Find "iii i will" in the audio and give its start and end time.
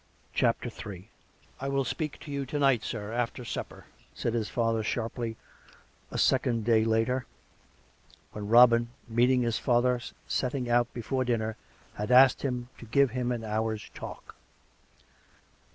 0.89-1.83